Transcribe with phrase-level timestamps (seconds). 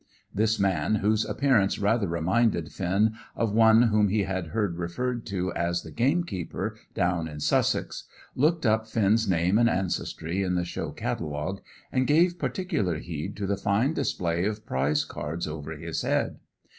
[0.33, 5.53] This man, whose appearance rather reminded Finn of one whom he had heard referred to
[5.53, 10.89] as the gamekeeper, down in Sussex, looked up Finn's name and ancestry in the show
[10.89, 11.61] catalogue,
[11.91, 16.39] and gave particular heed to the fine display of prize cards over his head.